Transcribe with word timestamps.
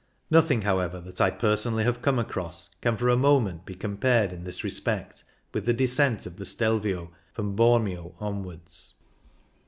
Nothing, 0.31 0.63
however, 0.63 0.99
that 0.99 1.21
I 1.21 1.29
per 1.29 1.55
sonally 1.55 1.83
have 1.83 2.01
come 2.01 2.17
across 2.17 2.73
can 2.81 2.97
for 2.97 3.07
a 3.07 3.15
moment 3.15 3.67
be 3.67 3.75
compared 3.75 4.33
in 4.33 4.45
this 4.45 4.63
respect 4.63 5.23
with 5.53 5.67
the 5.67 5.73
descent 5.75 6.25
of 6.25 6.37
the 6.37 6.43
Stelvio 6.45 7.11
from 7.33 7.55
Bormio 7.55 8.15
onwards. 8.19 8.95